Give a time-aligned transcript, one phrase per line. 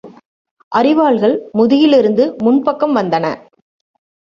[0.71, 3.25] அரிவாள்கள் முதுகிலிருந்து முன்பக்கம் வந்தன.